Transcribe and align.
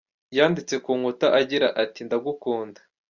Yanditse 0.37 0.75
ku 0.83 0.91
nkuta 0.99 1.27
agira 1.39 1.67
ati 1.83 1.99
‘Ndagukunda”. 2.07 2.79